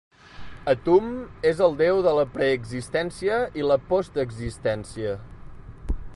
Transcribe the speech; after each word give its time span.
Atum 0.71 1.11
és 1.49 1.61
el 1.67 1.77
Déu 1.81 2.01
de 2.07 2.13
la 2.21 2.25
preexistència 2.39 3.39
i 3.61 3.69
la 3.73 3.79
postexistència. 3.93 5.17